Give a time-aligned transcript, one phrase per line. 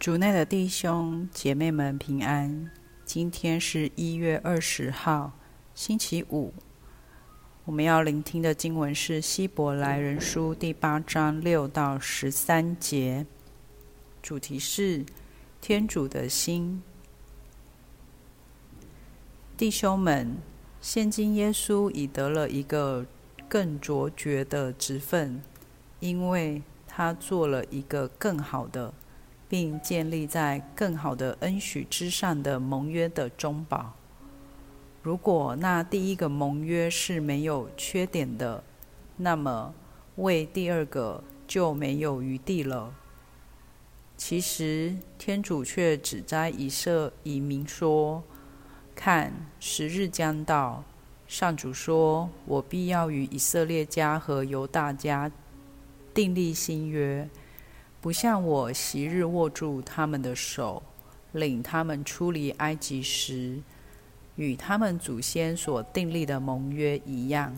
[0.00, 2.70] 主内的弟兄姐妹们平安。
[3.04, 5.32] 今天是一月二十号，
[5.74, 6.54] 星期五。
[7.66, 13.26] 我们要聆听的经文是《希伯来人书》第八章六到十三节，
[14.22, 15.04] 主题是
[15.60, 16.82] 天主的心。
[19.54, 20.38] 弟兄们，
[20.80, 23.04] 现今耶稣已得了一个
[23.46, 25.42] 更卓绝的职分，
[25.98, 28.94] 因为他做了一个更好的。
[29.50, 33.94] 并建立在更好的恩许之上的盟约的中保。
[35.02, 38.62] 如果那第一个盟约是没有缺点的，
[39.16, 39.74] 那么
[40.16, 42.94] 为第二个就没有余地了。
[44.16, 48.22] 其实天主却只摘以色以明说
[48.94, 50.84] ：“看，时日将到，
[51.26, 55.32] 上主说，我必要与以色列家和犹大家
[56.14, 57.28] 订立新约。”
[58.00, 60.82] 不像我昔日握住他们的手，
[61.32, 63.60] 领他们出离埃及时，
[64.36, 67.54] 与他们祖先所订立的盟约一样，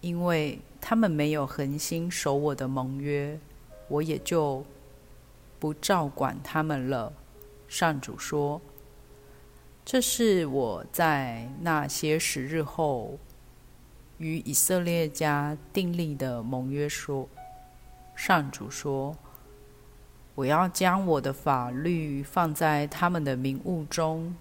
[0.00, 3.38] 因为他们没有恒心守我的盟约，
[3.86, 4.66] 我也就
[5.60, 7.12] 不照管他们了。
[7.68, 8.60] 上主说
[9.86, 13.16] ：“这是我在那些时日后
[14.18, 17.28] 与以色列家订立的盟约。”说。
[18.14, 19.16] 上主说
[20.36, 24.36] ：“我要将我的法律放在他们的名物中，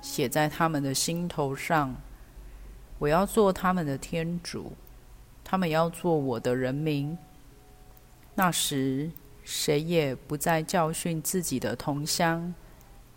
[0.00, 1.94] 写在他们的心头上。
[2.98, 4.72] 我要做他们的天主，
[5.44, 7.16] 他们要做我的人民。
[8.34, 9.10] 那时，
[9.44, 12.52] 谁也不再教训自己的同乡，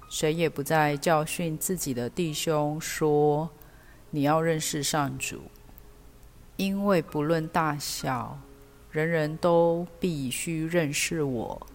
[0.10, 3.50] 谁也不再教训自己的弟兄，说
[4.12, 5.42] ：‘你要认识上主，
[6.58, 8.38] 因为不论大小。’”
[8.92, 11.68] 人人都必须认识我，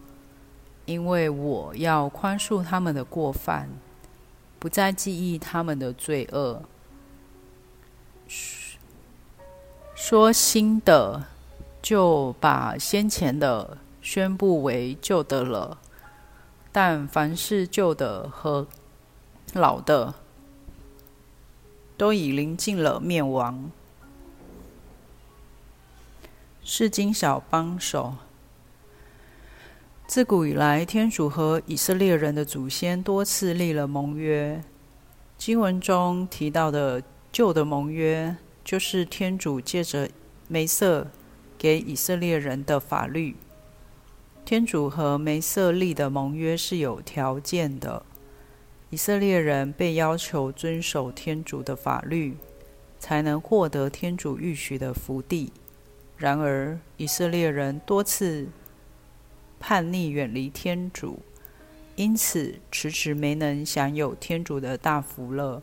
[0.84, 3.70] 因为我要宽恕他们的过犯，
[4.58, 6.62] 不再记忆他们的罪恶。
[9.94, 11.24] 说新的，
[11.80, 15.78] 就把先前的宣布为旧的了。
[16.70, 18.66] 但凡是旧的和
[19.54, 20.12] 老的，
[21.96, 23.70] 都已临近了灭亡。
[26.68, 28.14] 是经小帮手。
[30.04, 34.60] 自古以来，天主和以色列人的祖先多次立了盟约。
[35.38, 37.00] 经文中提到的
[37.30, 40.10] 旧的盟约，就是天主借着
[40.48, 41.06] 梅瑟
[41.56, 43.36] 给以色列人的法律。
[44.44, 48.04] 天主和梅瑟立的盟约是有条件的，
[48.90, 52.36] 以色列人被要求遵守天主的法律，
[52.98, 55.52] 才能获得天主预许的福地。
[56.16, 58.48] 然而，以色列人多次
[59.60, 61.20] 叛逆，远离天主，
[61.94, 65.62] 因此迟迟没能享有天主的大福乐。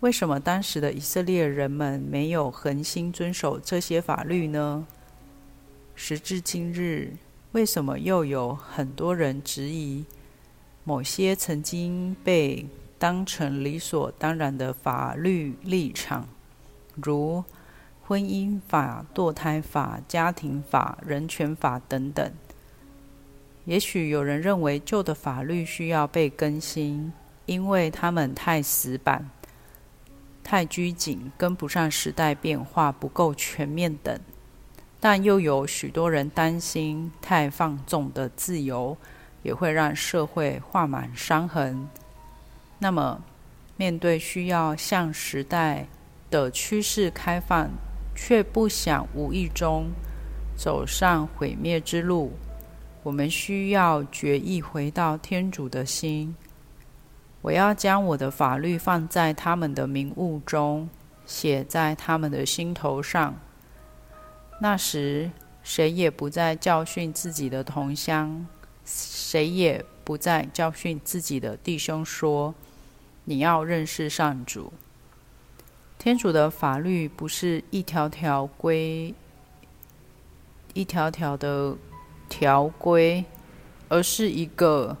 [0.00, 4.86] 为什么当时的以色列人们没有恒心遵守这些法律呢？
[5.94, 7.14] 时至今日，
[7.52, 10.04] 为什么又有很多人质疑
[10.84, 12.66] 某些曾经被
[12.98, 16.28] 当成理所当然的法律立场，
[16.94, 17.42] 如？
[18.06, 22.32] 婚姻法、堕胎法、家庭法、人权法等等。
[23.64, 27.12] 也许有人认为旧的法律需要被更新，
[27.46, 29.30] 因为他们太死板、
[30.42, 34.18] 太拘谨，跟不上时代变化，不够全面等。
[34.98, 38.96] 但又有许多人担心，太放纵的自由
[39.42, 41.88] 也会让社会画满伤痕。
[42.78, 43.22] 那么，
[43.76, 45.86] 面对需要向时代
[46.30, 47.70] 的趋势开放，
[48.14, 49.90] 却不想无意中
[50.56, 52.32] 走上毁灭之路。
[53.02, 56.34] 我们需要决意回到天主的心。
[57.40, 60.88] 我要将我的法律放在他们的名物中，
[61.26, 63.34] 写在他们的心头上。
[64.60, 65.32] 那时，
[65.64, 68.46] 谁也不再教训自己的同乡，
[68.84, 72.54] 谁也不再教训自己的弟兄，说
[73.24, 74.72] ：“你要认识上主。”
[76.02, 79.14] 天主的法律不是一条条规、
[80.74, 81.76] 一条条的
[82.28, 83.24] 条规，
[83.88, 84.96] 而是一个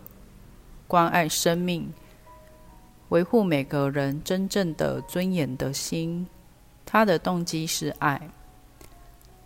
[0.86, 1.92] 关爱生命、
[3.08, 6.24] 维护每个人真正的尊严的心。
[6.86, 8.30] 他的动机是爱，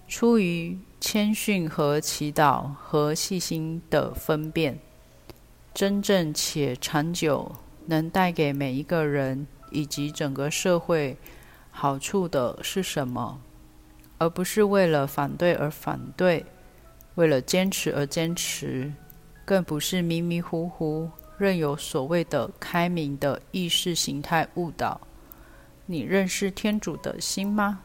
[0.07, 4.79] 出于谦逊和祈祷和细心的分辨，
[5.73, 7.51] 真正且长久，
[7.87, 11.17] 能带给每一个人以及整个社会。
[11.79, 13.39] 好处的是什么，
[14.17, 16.47] 而不是为了反对而反对，
[17.17, 18.95] 为了坚持而坚持，
[19.45, 24.99] 更不是迷迷糊糊，任由所谓的开明的意识形态误导。
[25.85, 27.81] 你认识天主的心吗？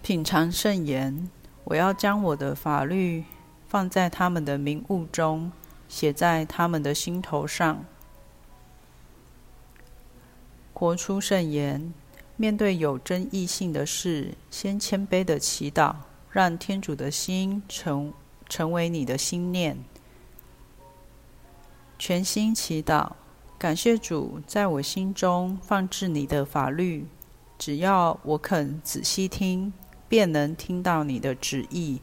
[0.00, 1.28] 品尝圣言，
[1.64, 3.22] 我要将我的法律
[3.66, 5.52] 放在他们的名物中，
[5.90, 7.84] 写在他们的心头上。
[10.78, 11.92] 活出圣言，
[12.36, 15.96] 面对有争议性的事，先谦卑的祈祷，
[16.30, 18.12] 让天主的心成
[18.48, 19.76] 成为你的心念。
[21.98, 23.10] 全心祈祷，
[23.58, 27.08] 感谢主在我心中放置你的法律，
[27.58, 29.72] 只要我肯仔细听。
[30.08, 32.00] 便能听到你的旨意，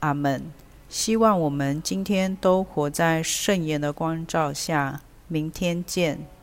[0.00, 0.52] 阿门。
[0.90, 5.00] 希望我们今天都活在圣言的光照下。
[5.26, 6.35] 明天见。